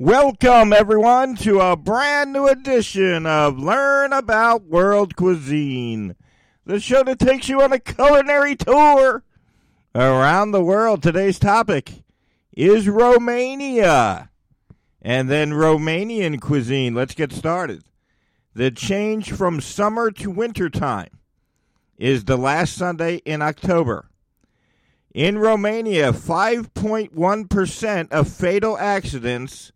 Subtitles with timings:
[0.00, 6.16] Welcome, everyone, to a brand new edition of Learn About World Cuisine,
[6.66, 9.22] the show that takes you on a culinary tour
[9.94, 11.00] around the world.
[11.00, 12.02] Today's topic
[12.56, 14.30] is Romania
[15.00, 16.92] and then Romanian cuisine.
[16.92, 17.84] Let's get started.
[18.52, 21.20] The change from summer to winter time
[21.98, 24.10] is the last Sunday in October.
[25.14, 29.70] In Romania, 5.1% of fatal accidents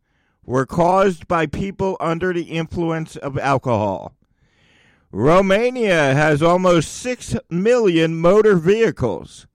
[0.49, 4.15] were caused by people under the influence of alcohol.
[5.13, 9.47] Romania has almost 6 million motor vehicles.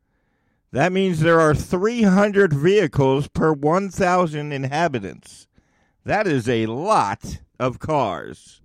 [0.71, 5.47] That means there are 300 vehicles per 1,000 inhabitants.
[6.05, 8.61] That is a lot of cars.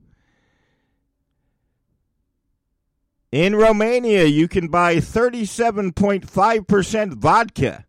[3.33, 7.87] In Romania, you can buy 37.5% vodka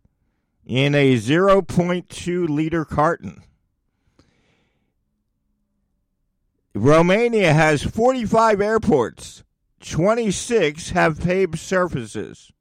[0.64, 3.42] in a 0.2 liter carton.
[6.74, 9.42] Romania has 45 airports,
[9.80, 12.52] 26 have paved surfaces.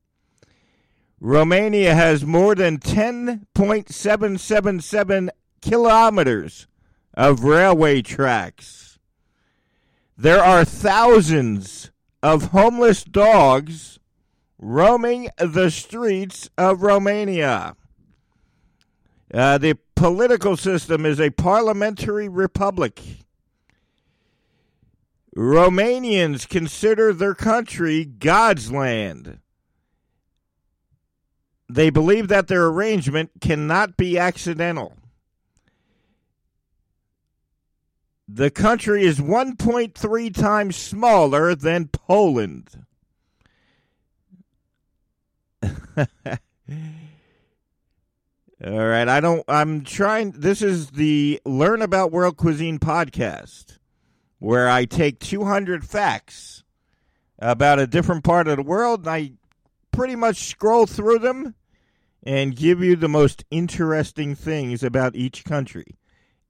[1.19, 5.29] Romania has more than 10.777
[5.61, 6.65] kilometers
[7.13, 8.97] of railway tracks.
[10.17, 11.91] There are thousands
[12.23, 13.99] of homeless dogs
[14.57, 17.75] roaming the streets of Romania.
[19.33, 22.99] Uh, the political system is a parliamentary republic.
[25.39, 29.39] Romanians consider their country God's land.
[31.69, 34.97] They believe that their arrangement cannot be accidental.
[38.27, 42.85] The country is 1.3 times smaller than Poland.
[45.63, 45.69] All
[48.61, 53.78] right, I don't I'm trying this is the Learn About World Cuisine podcast
[54.39, 56.63] where I take 200 facts
[57.37, 59.31] about a different part of the world and I
[59.91, 61.55] pretty much scroll through them
[62.23, 65.95] and give you the most interesting things about each country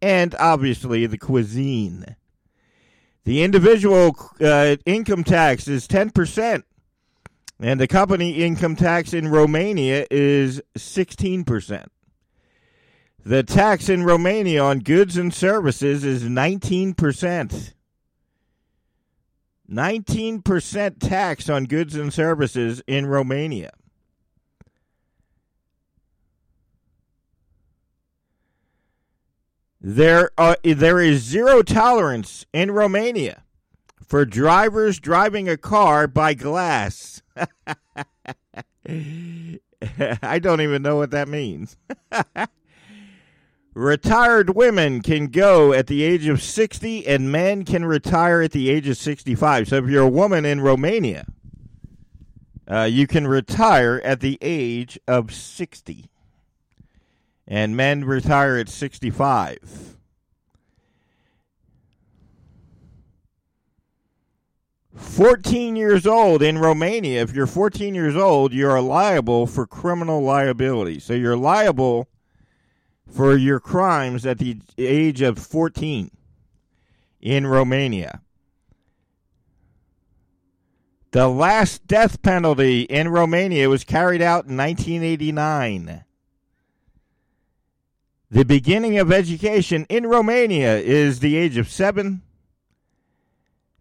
[0.02, 2.16] and obviously the cuisine.
[3.26, 6.64] The individual uh, income tax is 10%,
[7.60, 11.88] and the company income tax in Romania is 16%.
[13.26, 17.74] The tax in Romania on goods and services is 19%.
[19.70, 23.72] 19% tax on goods and services in Romania.
[29.82, 33.44] There, uh, there is zero tolerance in Romania
[34.06, 37.22] for drivers driving a car by glass.
[40.22, 41.78] I don't even know what that means.
[43.80, 48.70] Retired women can go at the age of 60 and men can retire at the
[48.70, 49.70] age of 65.
[49.70, 51.26] So if you're a woman in Romania,
[52.70, 56.10] uh, you can retire at the age of 60
[57.48, 59.96] and men retire at 65.
[64.94, 67.22] Fourteen years old in Romania.
[67.22, 71.00] If you're 14 years old, you are liable for criminal liability.
[71.00, 72.10] So you're liable
[73.12, 76.12] for your crimes at the age of 14
[77.22, 78.22] in Romania.
[81.12, 86.04] The last death penalty in Romania was carried out in 1989.
[88.32, 92.22] The beginning of education in Romania is the age of seven.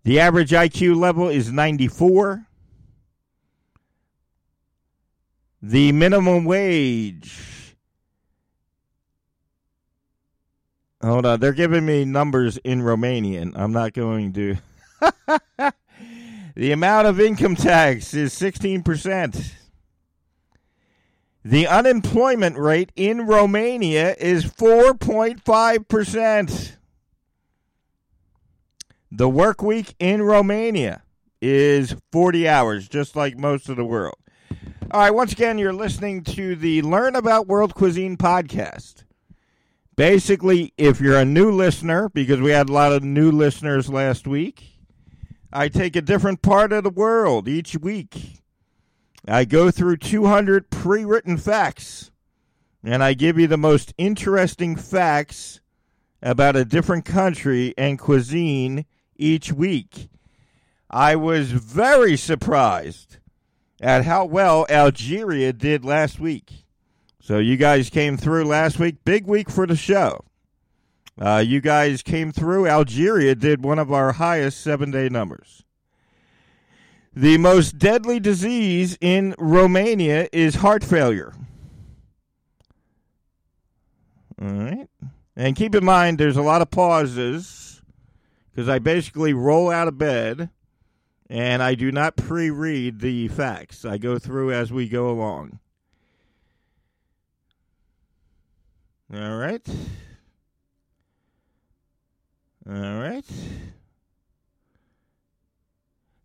[0.05, 2.47] The average IQ level is 94.
[5.61, 7.58] The minimum wage.
[11.03, 13.53] Hold on, they're giving me numbers in Romanian.
[13.55, 14.57] I'm not going to.
[16.57, 19.53] the amount of income tax is 16%.
[21.45, 26.73] The unemployment rate in Romania is 4.5%.
[29.11, 31.03] The work week in Romania
[31.41, 34.17] is 40 hours, just like most of the world.
[34.91, 39.05] All right, once again, you're listening to the Learn About World Cuisine podcast.
[39.99, 44.27] Basically, if you're a new listener, because we had a lot of new listeners last
[44.27, 44.79] week,
[45.53, 48.39] I take a different part of the world each week
[49.31, 52.11] I go through 200 pre written facts
[52.83, 55.61] and I give you the most interesting facts
[56.23, 58.87] about a different country and cuisine
[59.17, 60.09] each week.
[60.91, 63.19] I was very surprised
[63.83, 66.65] at how well Algeria did last week.
[67.29, 69.05] So, you guys came through last week.
[69.05, 70.25] Big week for the show.
[71.21, 72.67] Uh, you guys came through.
[72.67, 75.63] Algeria did one of our highest seven day numbers.
[77.15, 81.35] The most deadly disease in Romania is heart failure.
[84.41, 84.89] All right.
[85.37, 87.83] And keep in mind, there's a lot of pauses
[88.51, 90.49] because I basically roll out of bed
[91.29, 93.85] and I do not pre read the facts.
[93.85, 95.59] I go through as we go along.
[99.13, 99.67] All right.
[102.69, 103.25] All right.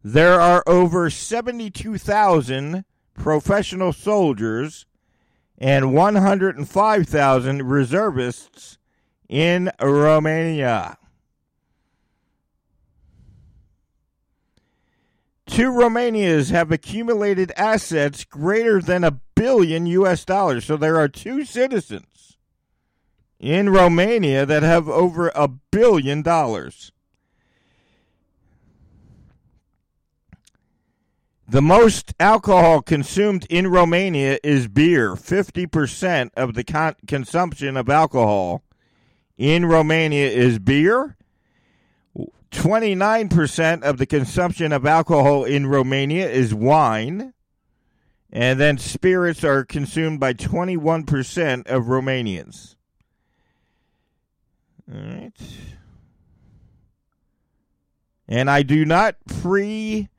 [0.03, 2.83] There are over 72,000
[3.13, 4.85] professional soldiers
[5.57, 8.77] and 105,000 reservists
[9.29, 10.97] in Romania.
[15.45, 20.25] Two Romanias have accumulated assets greater than a billion U.S.
[20.25, 20.65] dollars.
[20.65, 22.12] So there are two citizens
[23.43, 26.93] in Romania that have over a billion dollars.
[31.45, 35.15] The most alcohol consumed in Romania is beer.
[35.15, 38.63] 50% of the con- consumption of alcohol
[39.37, 41.17] in Romania is beer.
[42.51, 47.33] 29% of the consumption of alcohol in Romania is wine.
[48.31, 52.75] And then spirits are consumed by 21% of Romanians.
[54.91, 55.31] All right.
[58.27, 60.09] And I do not pre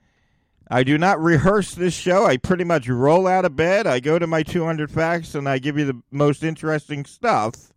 [0.70, 2.24] I do not rehearse this show.
[2.24, 5.58] I pretty much roll out of bed, I go to my 200 facts and I
[5.58, 7.72] give you the most interesting stuff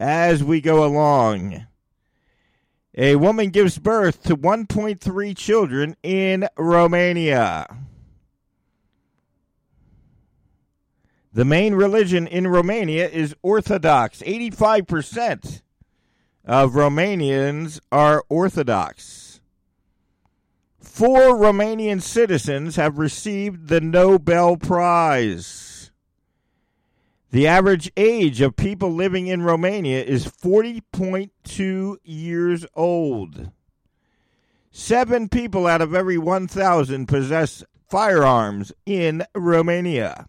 [0.00, 1.66] as we go along.
[2.96, 7.66] A woman gives birth to 1.3 children in Romania.
[11.32, 14.20] The main religion in Romania is Orthodox.
[14.22, 15.62] 85%
[16.48, 19.40] of Romanians are Orthodox.
[20.80, 25.90] Four Romanian citizens have received the Nobel Prize.
[27.30, 33.50] The average age of people living in Romania is 40.2 years old.
[34.70, 40.28] Seven people out of every 1,000 possess firearms in Romania.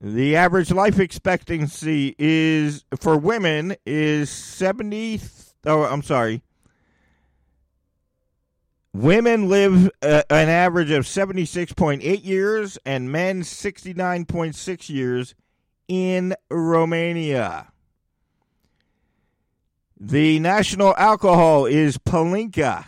[0.00, 5.20] The average life expectancy is for women is 70
[5.66, 6.42] oh I'm sorry.
[8.94, 15.34] Women live uh, an average of 76.8 years and men 69.6 years
[15.86, 17.70] in Romania.
[19.98, 22.86] The national alcohol is Palinka.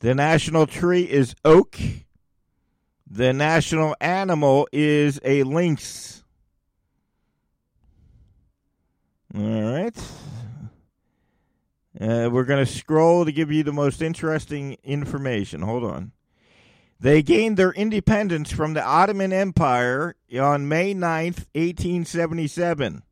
[0.00, 1.78] The national tree is oak.
[3.10, 6.24] The national animal is a lynx.
[9.34, 9.96] All right.
[12.00, 15.62] Uh, we're going to scroll to give you the most interesting information.
[15.62, 16.12] Hold on.
[16.98, 23.02] They gained their independence from the Ottoman Empire on May 9th, 1877.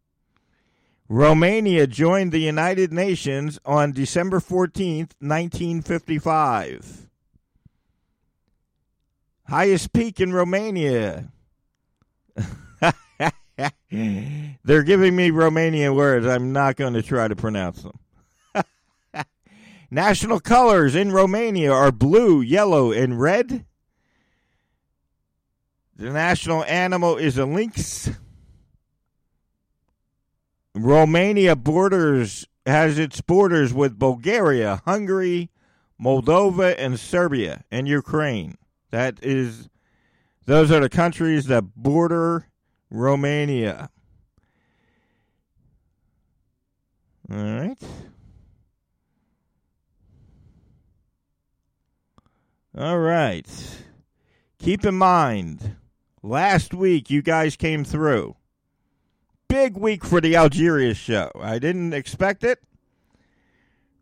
[1.09, 7.11] Romania joined the United Nations on December 14th, 1955.
[9.49, 11.31] Highest peak in Romania.
[13.91, 16.27] They're giving me Romanian words.
[16.27, 18.65] I'm not going to try to pronounce them.
[19.91, 23.67] National colors in Romania are blue, yellow, and red.
[25.97, 28.11] The national animal is a lynx.
[30.75, 35.51] Romania borders has its borders with Bulgaria, Hungary,
[36.01, 38.57] Moldova, and Serbia, and Ukraine.
[38.93, 39.71] That is,
[40.45, 42.47] those are the countries that border
[42.91, 43.89] Romania.
[47.31, 47.79] All right.
[52.77, 53.47] All right.
[54.59, 55.77] Keep in mind,
[56.23, 58.37] last week you guys came through.
[59.49, 61.31] Big week for the Algeria show.
[61.41, 62.59] I didn't expect it.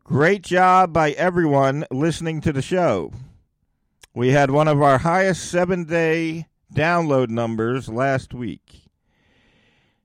[0.03, 3.13] Great job by everyone listening to the show.
[4.13, 8.87] We had one of our highest seven day download numbers last week.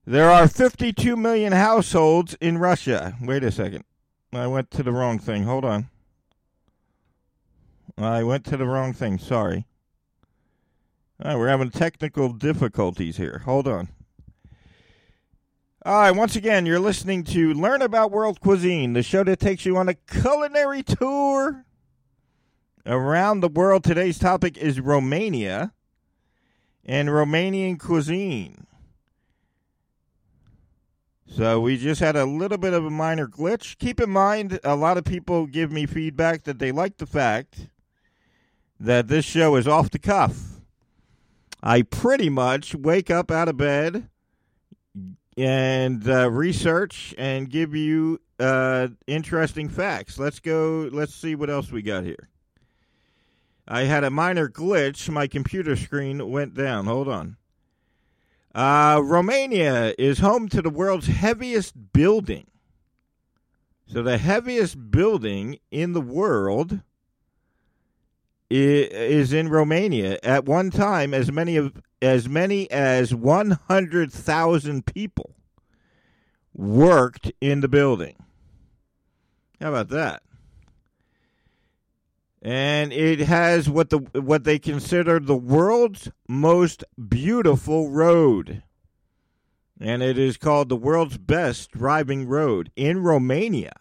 [0.06, 3.16] There are 52 million households in Russia.
[3.20, 3.84] Wait a second.
[4.32, 5.44] I went to the wrong thing.
[5.44, 5.90] Hold on.
[7.98, 9.18] I went to the wrong thing.
[9.18, 9.66] Sorry.
[11.24, 13.42] We're having technical difficulties here.
[13.46, 13.90] Hold on.
[15.84, 19.66] All right, once again, you're listening to Learn About World Cuisine, the show that takes
[19.66, 21.66] you on a culinary tour
[22.86, 23.84] around the world.
[23.84, 25.74] Today's topic is Romania
[26.84, 28.68] and Romanian cuisine.
[31.28, 33.78] So we just had a little bit of a minor glitch.
[33.78, 37.70] Keep in mind, a lot of people give me feedback that they like the fact
[38.80, 40.62] that this show is off the cuff.
[41.64, 44.08] I pretty much wake up out of bed
[45.36, 50.20] and uh, research and give you uh, interesting facts.
[50.20, 50.90] Let's go.
[50.94, 52.30] Let's see what else we got here.
[53.68, 55.10] I had a minor glitch.
[55.10, 56.86] My computer screen went down.
[56.86, 57.38] Hold on.
[58.54, 62.48] Uh, Romania is home to the world's heaviest building.
[63.88, 66.82] So the heaviest building in the world
[68.50, 70.20] is in Romania.
[70.24, 75.36] At one time, as many of as many as one hundred thousand people
[76.54, 78.16] worked in the building.
[79.60, 80.24] How about that?
[82.46, 88.62] And it has what the what they consider the world's most beautiful road.
[89.80, 93.74] And it is called the world's best driving road in Romania.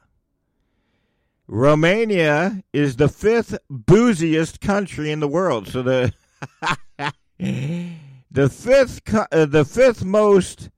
[1.46, 5.68] Romania is the fifth booziest country in the world.
[5.68, 6.14] So the
[7.38, 10.70] the fifth uh, the fifth most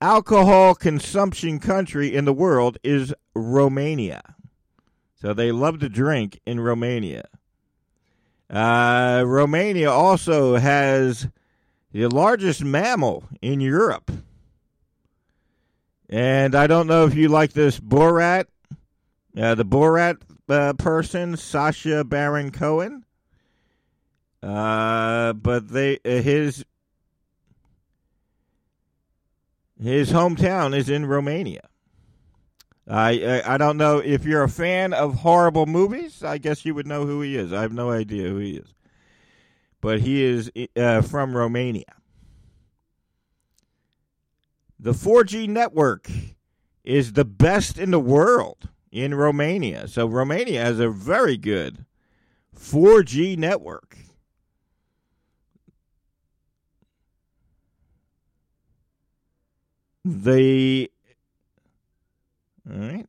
[0.00, 4.36] alcohol consumption country in the world is Romania.
[5.20, 7.24] So they love to drink in Romania.
[8.48, 11.28] Uh, Romania also has
[11.92, 14.10] the largest mammal in Europe.
[16.08, 18.46] And I don't know if you like this Borat
[19.36, 23.04] uh, the Borat uh, person, Sacha Baron Cohen.
[24.42, 26.64] Uh, but they uh, his
[29.80, 31.68] his hometown is in Romania.
[32.88, 36.22] I, I, I don't know if you're a fan of horrible movies.
[36.24, 37.52] I guess you would know who he is.
[37.52, 38.74] I have no idea who he is,
[39.80, 41.94] but he is uh, from Romania.
[44.80, 46.08] The 4G network
[46.84, 49.88] is the best in the world in Romania.
[49.88, 51.84] So Romania has a very good
[52.56, 53.98] 4G network.
[60.04, 60.90] The
[62.70, 63.06] all right.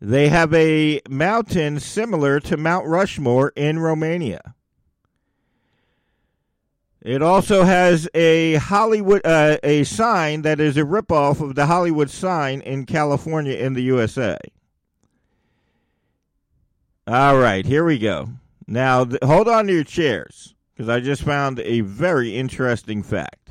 [0.00, 4.54] They have a mountain similar to Mount Rushmore in Romania.
[7.00, 12.10] It also has a Hollywood uh, a sign that is a ripoff of the Hollywood
[12.10, 14.38] sign in California in the USA.
[17.06, 18.30] All right, here we go.
[18.66, 23.43] Now, th- hold on to your chairs because I just found a very interesting fact.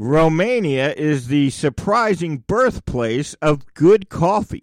[0.00, 4.62] Romania is the surprising birthplace of good coffee.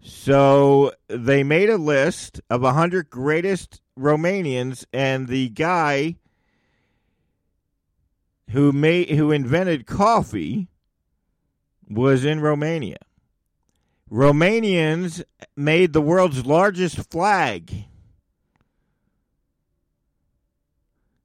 [0.00, 6.16] So they made a list of 100 greatest Romanians, and the guy
[8.48, 10.68] who made who invented coffee
[11.90, 12.96] was in Romania.
[14.10, 15.22] Romanians
[15.54, 17.84] made the world's largest flag.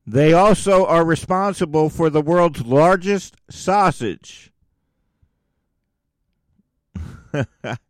[0.08, 4.52] They also are responsible for the world's largest sausage.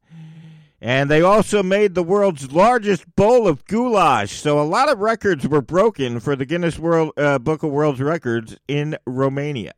[0.79, 4.33] And they also made the world's largest bowl of goulash.
[4.33, 8.00] So a lot of records were broken for the Guinness World uh, Book of World
[8.00, 9.74] Records in Romania.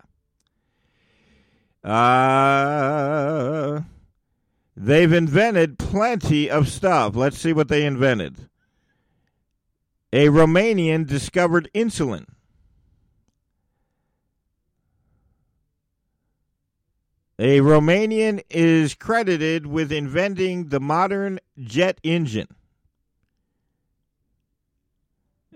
[1.82, 3.80] Uh,
[4.76, 7.16] they've invented plenty of stuff.
[7.16, 8.49] Let's see what they invented.
[10.12, 12.26] A Romanian discovered insulin.
[17.38, 22.48] A Romanian is credited with inventing the modern jet engine.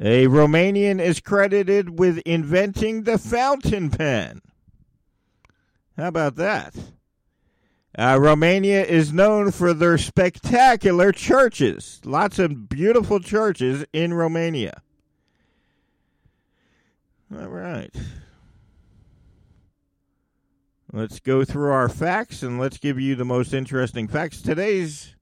[0.00, 4.40] A Romanian is credited with inventing the fountain pen.
[5.96, 6.74] How about that?
[7.96, 12.00] Uh, Romania is known for their spectacular churches.
[12.04, 14.82] Lots of beautiful churches in Romania.
[17.32, 17.94] All right.
[20.92, 24.42] Let's go through our facts and let's give you the most interesting facts.
[24.42, 25.14] Today's,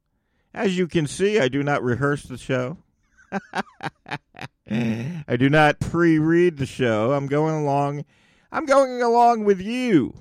[0.55, 2.79] as you can see, I do not rehearse the show.
[4.71, 7.12] I do not pre-read the show.
[7.12, 8.05] I'm going along.
[8.50, 10.14] I'm going along with you.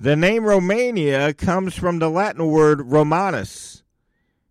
[0.00, 3.82] The name Romania comes from the Latin word Romanus,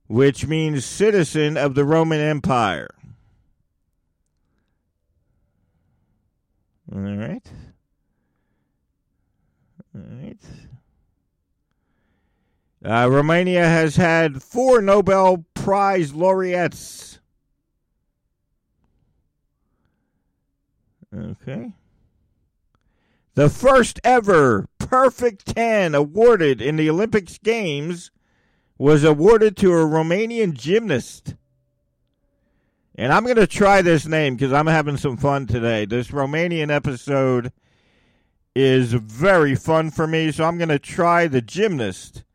[0.05, 2.93] which means citizen of the Roman Empire.
[6.93, 7.51] All right.
[9.95, 10.37] All right.
[12.85, 17.19] Uh, Romania has had four Nobel Prize laureates.
[21.11, 21.73] Okay.
[23.39, 28.11] The first ever perfect 10 awarded in the Olympics Games
[28.77, 31.35] was awarded to a Romanian gymnast.
[32.95, 35.85] And I'm going to try this name because I'm having some fun today.
[35.85, 37.53] This Romanian episode
[38.53, 42.25] is very fun for me, so I'm going to try the gymnast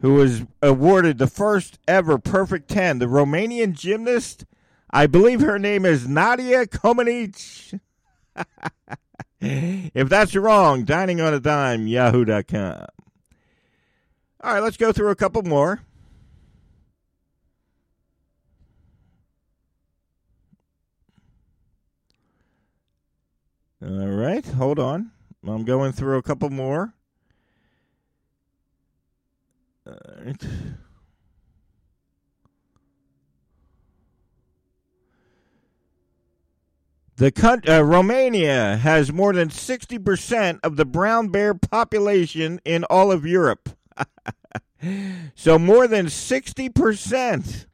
[0.00, 2.98] who was awarded the first ever perfect 10.
[2.98, 4.46] The Romanian gymnast,
[4.90, 7.78] I believe her name is Nadia Comaneci.
[9.94, 12.86] if that's wrong, dining on a dime, yahoo.com.
[14.40, 15.80] All right, let's go through a couple more.
[23.82, 25.10] All right, hold on.
[25.46, 26.94] I'm going through a couple more.
[29.86, 30.42] All right.
[37.16, 43.24] The uh, Romania has more than 60% of the brown bear population in all of
[43.24, 43.68] Europe.
[45.36, 47.66] so more than 60%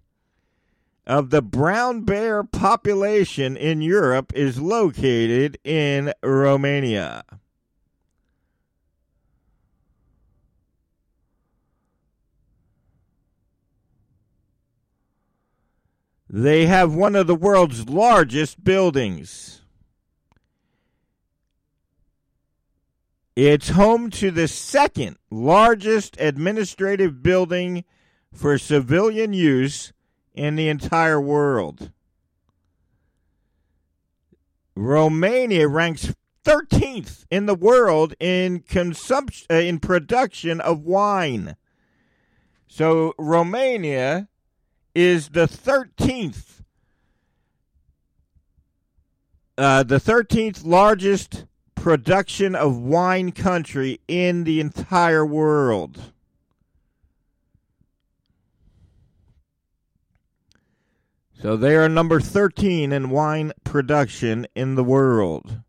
[1.07, 7.25] of the brown bear population in Europe is located in Romania.
[16.33, 19.63] They have one of the world's largest buildings.
[23.35, 27.85] It's home to the second largest administrative building
[28.33, 29.93] for civilian use
[30.33, 31.91] in the entire world.
[34.77, 41.57] Romania ranks 13th in the world in consumption uh, in production of wine.
[42.69, 44.29] So Romania
[44.95, 46.51] is the 13th
[49.61, 51.45] uh, the 13th largest
[51.75, 56.13] production of wine country in the entire world.
[61.43, 65.61] So they are number 13 in wine production in the world.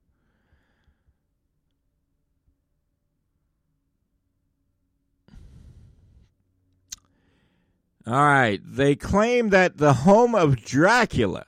[8.12, 8.60] All right.
[8.62, 11.46] They claim that the home of Dracula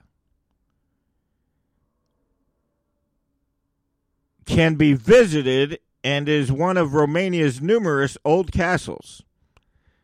[4.46, 9.24] can be visited and is one of Romania's numerous old castles.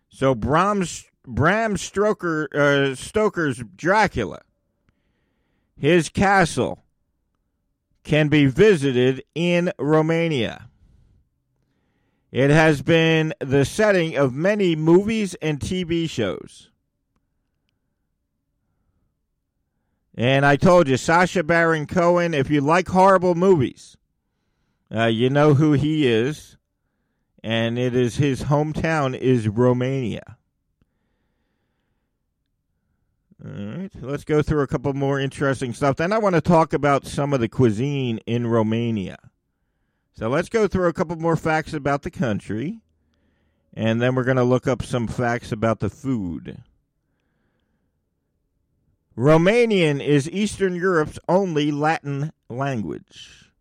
[0.09, 4.41] So Bram Stoker, uh, Stoker's Dracula,
[5.77, 6.83] his castle,
[8.03, 10.68] can be visited in Romania.
[12.31, 16.69] It has been the setting of many movies and TV shows.
[20.15, 23.97] And I told you, Sacha Baron Cohen, if you like horrible movies,
[24.93, 26.57] uh, you know who he is.
[27.41, 30.37] And it is his hometown is Romania.
[33.43, 35.95] All right, let's go through a couple more interesting stuff.
[35.95, 39.17] Then I want to talk about some of the cuisine in Romania.
[40.19, 42.81] So let's go through a couple more facts about the country,
[43.73, 46.61] and then we're going to look up some facts about the food.
[49.17, 53.53] Romanian is Eastern Europe's only Latin language.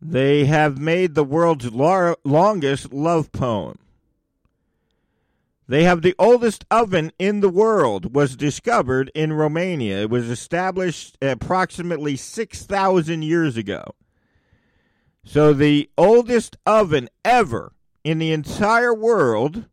[0.00, 3.80] They have made the world's lar- longest love poem.
[5.66, 10.02] They have the oldest oven in the world was discovered in Romania.
[10.02, 13.96] It was established approximately 6,000 years ago.
[15.24, 17.72] So the oldest oven ever
[18.04, 19.66] in the entire world,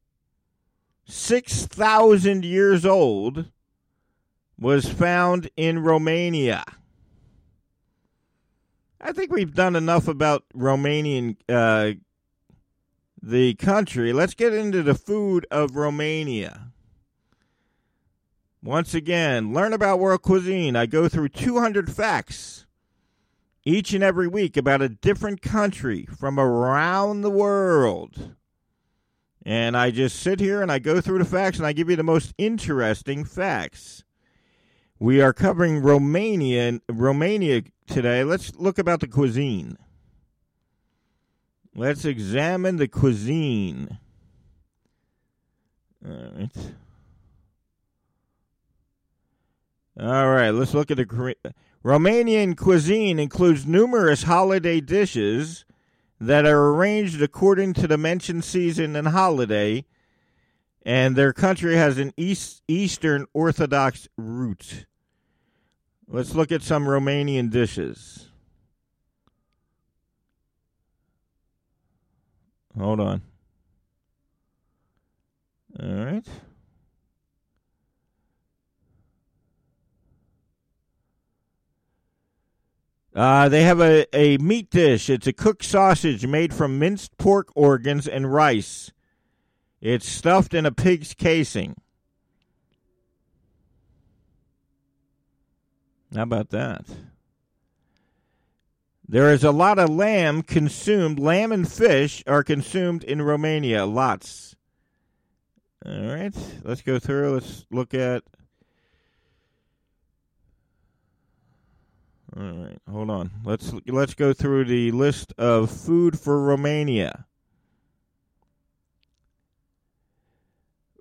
[1.06, 3.46] 6,000 years old,
[4.58, 6.64] was found in Romania.
[9.02, 11.94] I think we've done enough about Romanian, uh,
[13.22, 14.14] the country.
[14.14, 16.72] Let's get into the food of Romania.
[18.62, 20.76] Once again, learn about world cuisine.
[20.76, 22.66] I go through 200 facts
[23.70, 28.36] each and every week about a different country from around the world.
[29.46, 31.96] And I just sit here and I go through the facts and I give you
[31.96, 34.04] the most interesting facts.
[34.98, 38.24] We are covering Romania Romania today.
[38.24, 39.78] Let's look about the cuisine.
[41.76, 44.00] Let's examine the cuisine.
[46.06, 46.50] All right.
[50.02, 51.36] All right, let's look at the
[51.84, 55.66] Romanian cuisine includes numerous holiday dishes
[56.22, 59.86] that are arranged according to the mentioned season and holiday,
[60.86, 64.86] and their country has an East, Eastern Orthodox root.
[66.08, 68.30] Let's look at some Romanian dishes.
[72.78, 73.22] Hold on.
[75.78, 76.26] All right.
[83.16, 85.10] Uh, they have a, a meat dish.
[85.10, 88.92] It's a cooked sausage made from minced pork organs and rice.
[89.82, 91.76] It's stuffed in a pig's casing.
[96.14, 96.86] How about that?
[99.08, 101.18] There is a lot of lamb consumed.
[101.18, 103.86] Lamb and fish are consumed in Romania.
[103.86, 104.56] Lots.
[105.84, 106.36] All right.
[106.64, 107.34] Let's go through.
[107.34, 108.24] Let's look at.
[112.38, 112.78] All right.
[112.90, 113.32] Hold on.
[113.44, 117.26] Let's let's go through the list of food for Romania.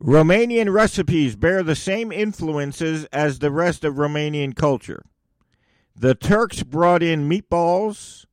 [0.01, 5.05] Romanian recipes bear the same influences as the rest of Romanian culture.
[5.97, 8.27] The Turks brought in meatballs,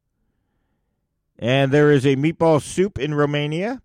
[1.40, 3.82] and there is a meatball soup in Romania.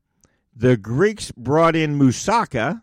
[0.55, 2.83] The Greeks brought in moussaka.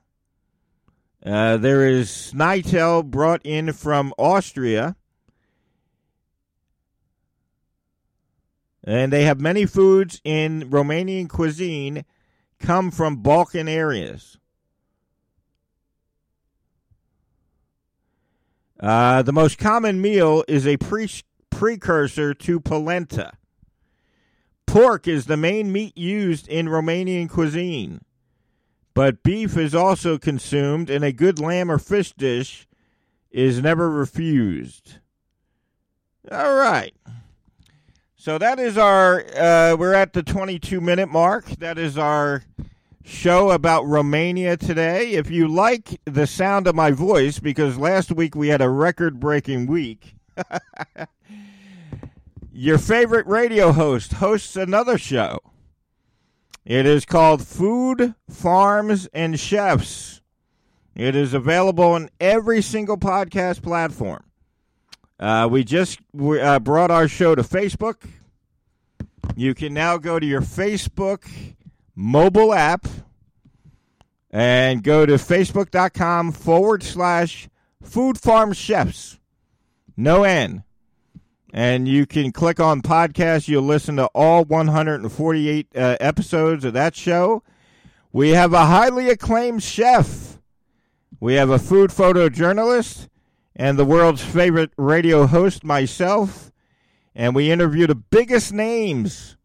[1.24, 4.96] Uh, there is snitel brought in from Austria.
[8.88, 12.06] And they have many foods in Romanian cuisine
[12.58, 14.38] come from Balkan areas.
[18.80, 21.10] Uh, the most common meal is a pre-
[21.50, 23.34] precursor to polenta.
[24.66, 28.00] Pork is the main meat used in Romanian cuisine,
[28.94, 32.66] but beef is also consumed, and a good lamb or fish dish
[33.32, 35.00] is never refused.
[36.32, 36.94] All right.
[38.28, 41.46] So that is our, uh, we're at the 22 minute mark.
[41.46, 42.44] That is our
[43.06, 45.14] show about Romania today.
[45.14, 49.22] If you like the sound of my voice, because last week we had a record
[49.22, 50.18] breaking week,
[52.52, 55.40] your favorite radio host hosts another show.
[56.66, 60.20] It is called Food, Farms, and Chefs.
[60.96, 64.27] It is available on every single podcast platform.
[65.20, 68.08] Uh, we just uh, brought our show to Facebook.
[69.36, 71.28] You can now go to your Facebook
[71.96, 72.88] mobile app
[74.32, 77.50] and go to facebook.com forward slash
[77.82, 79.20] food farm chefs.
[79.96, 80.64] No N.
[81.54, 83.48] And you can click on podcast.
[83.48, 87.42] You'll listen to all 148 uh, episodes of that show.
[88.12, 90.40] We have a highly acclaimed chef.
[91.20, 93.08] We have a food photojournalist
[93.60, 96.52] and the world's favorite radio host, myself.
[97.16, 99.36] And we interview the biggest names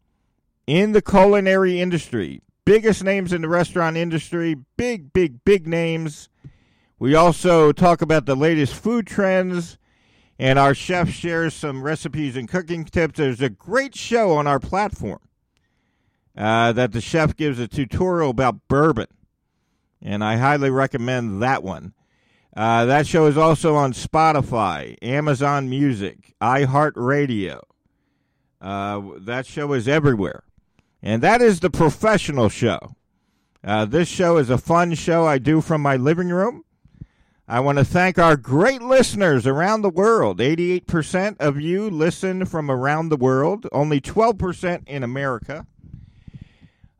[0.67, 6.29] in the culinary industry, biggest names in the restaurant industry, big, big, big names.
[6.99, 9.79] We also talk about the latest food trends,
[10.37, 13.17] and our chef shares some recipes and cooking tips.
[13.17, 15.19] There's a great show on our platform
[16.37, 19.07] uh, that the chef gives a tutorial about bourbon,
[20.03, 21.93] and I highly recommend that one.
[22.55, 27.61] Uh, that show is also on Spotify, Amazon Music, iHeartRadio.
[28.61, 30.43] Uh, that show is everywhere.
[31.01, 32.95] And that is the professional show.
[33.63, 36.63] Uh, this show is a fun show I do from my living room.
[37.47, 40.39] I want to thank our great listeners around the world.
[40.39, 45.65] 88% of you listen from around the world, only 12% in America.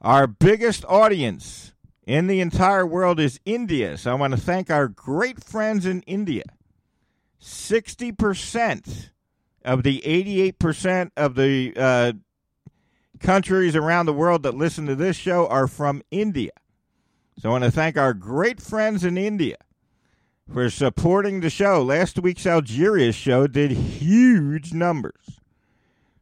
[0.01, 1.72] Our biggest audience
[2.05, 3.97] in the entire world is India.
[3.97, 6.43] So I want to thank our great friends in India.
[7.41, 9.09] 60%
[9.65, 12.13] of the 88% of the uh,
[13.19, 16.51] countries around the world that listen to this show are from India.
[17.39, 19.57] So I want to thank our great friends in India
[20.51, 21.81] for supporting the show.
[21.81, 25.39] Last week's Algeria show did huge numbers.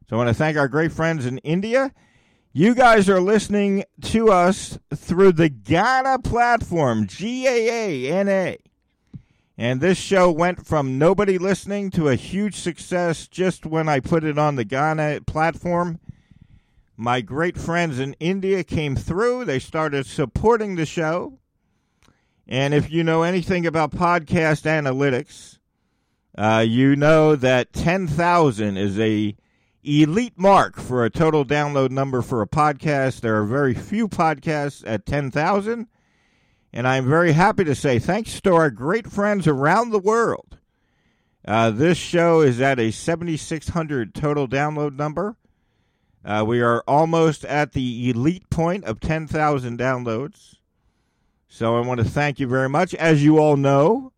[0.08, 1.92] So I want to thank our great friends in India.
[2.54, 8.58] You guys are listening to us through the Gaana platform, G A A N A.
[9.56, 14.22] And this show went from nobody listening to a huge success just when I put
[14.22, 15.98] it on the Gaana platform.
[16.94, 19.46] My great friends in India came through.
[19.46, 21.38] They started supporting the show.
[22.46, 25.56] And if you know anything about podcast analytics,
[26.36, 29.36] uh, you know that 10,000 is a
[29.82, 33.20] elite mark for a total download number for a podcast.
[33.20, 35.88] There are very few podcasts at 10,000.
[36.72, 40.58] And I'm very happy to say, thanks to our great friends around the world,
[41.46, 45.36] uh, this show is at a 7,600 total download number.
[46.24, 50.54] Uh, we are almost at the elite point of 10,000 downloads.
[51.48, 52.94] So I want to thank you very much.
[52.94, 54.12] As you all know,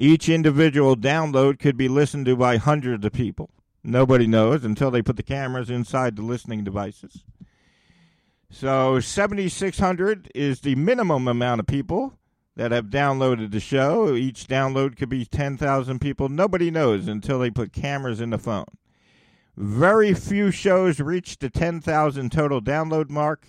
[0.00, 3.50] Each individual download could be listened to by hundreds of people.
[3.88, 7.24] Nobody knows until they put the cameras inside the listening devices.
[8.50, 12.18] So 7,600 is the minimum amount of people
[12.54, 14.14] that have downloaded the show.
[14.14, 16.28] Each download could be 10,000 people.
[16.28, 18.66] Nobody knows until they put cameras in the phone.
[19.56, 23.46] Very few shows reach the 10,000 total download mark.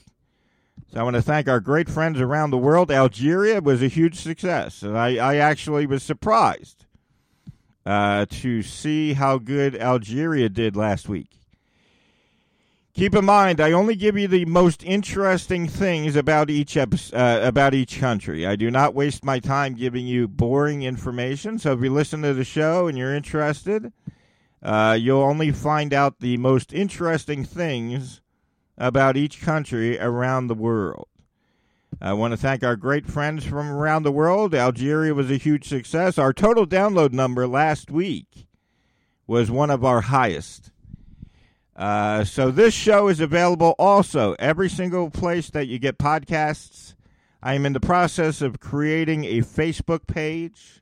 [0.94, 2.92] So I want to thank our great friends around the world.
[2.92, 6.86] Algeria was a huge success, and I, I actually was surprised
[7.90, 11.40] uh, to see how good Algeria did last week.
[12.94, 17.40] Keep in mind, I only give you the most interesting things about each episode, uh,
[17.42, 18.46] about each country.
[18.46, 21.58] I do not waste my time giving you boring information.
[21.58, 23.92] So if you listen to the show and you're interested,
[24.62, 28.22] uh, you'll only find out the most interesting things
[28.78, 31.09] about each country around the world.
[32.02, 34.56] I want to thank our great friends from around the world.
[34.56, 36.18] Algeria was a huge success.
[36.18, 38.48] Our total download number last week
[39.28, 40.72] was one of our highest.
[41.76, 46.96] Uh, so this show is available also every single place that you get podcasts.
[47.42, 50.82] I am in the process of creating a Facebook page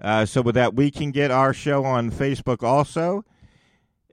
[0.00, 3.24] uh, so that we can get our show on Facebook also.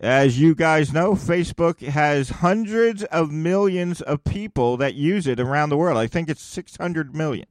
[0.02, 5.70] As you guys know, Facebook has hundreds of millions of people that use it around
[5.70, 6.00] the world.
[6.00, 7.46] I think it's 600 million.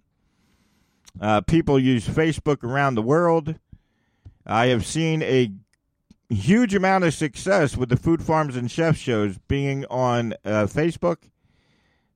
[1.21, 3.55] Uh, people use Facebook around the world.
[4.45, 5.53] I have seen a
[6.29, 11.31] huge amount of success with the Food Farms and Chef shows being on uh, Facebook.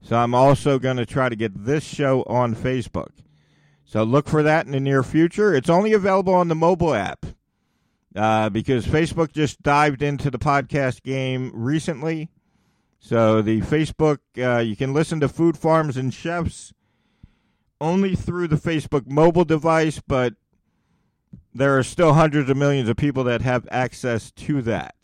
[0.03, 3.13] So I'm also going to try to get this show on Facebook.
[3.85, 5.55] So look for that in the near future.
[5.55, 7.25] It's only available on the mobile app
[8.15, 12.31] uh, because Facebook just dived into the podcast game recently.
[13.01, 16.73] So the Facebook, uh, you can listen to Food Farms and Chefs
[17.81, 20.35] only through the Facebook mobile device, but
[21.53, 24.95] there are still hundreds of millions of people that have access to that.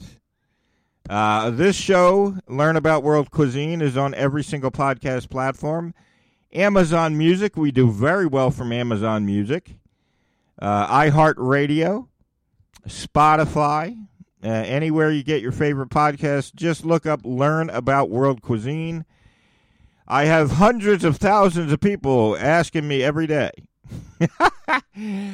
[1.09, 5.93] Uh, this show, Learn About World Cuisine, is on every single podcast platform.
[6.53, 9.77] Amazon Music, we do very well from Amazon Music.
[10.61, 12.09] Uh, iHeartRadio,
[12.89, 13.97] Spotify,
[14.43, 19.05] uh, anywhere you get your favorite podcast, just look up Learn About World Cuisine.
[20.09, 23.53] I have hundreds of thousands of people asking me every day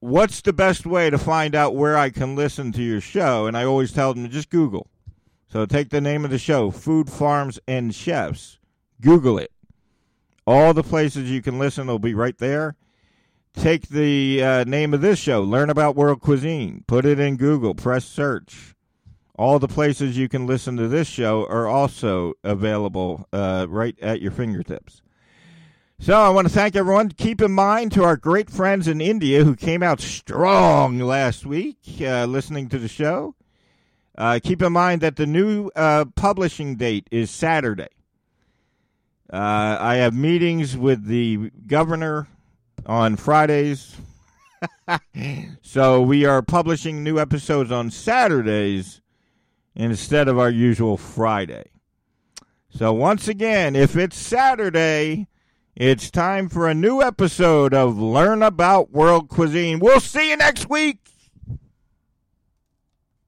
[0.00, 3.46] what's the best way to find out where I can listen to your show?
[3.46, 4.88] And I always tell them to just Google.
[5.48, 8.58] So take the name of the show, Food Farms and Chefs.
[9.00, 9.52] Google it.
[10.46, 12.74] All the places you can listen will be right there.
[13.54, 16.84] Take the uh, name of this show, Learn About World Cuisine.
[16.86, 18.74] Put it in Google, press search.
[19.36, 24.20] All the places you can listen to this show are also available uh, right at
[24.20, 25.02] your fingertips.
[25.98, 27.10] So I want to thank everyone.
[27.10, 31.78] Keep in mind to our great friends in India who came out strong last week
[32.00, 33.36] uh, listening to the show.
[34.18, 37.88] Uh, keep in mind that the new uh, publishing date is Saturday.
[39.32, 42.26] Uh, I have meetings with the governor
[42.86, 43.96] on Fridays.
[45.62, 49.00] so we are publishing new episodes on Saturdays
[49.74, 51.70] instead of our usual Friday.
[52.70, 55.28] So once again, if it's Saturday,
[55.74, 59.78] it's time for a new episode of Learn About World Cuisine.
[59.78, 60.98] We'll see you next week.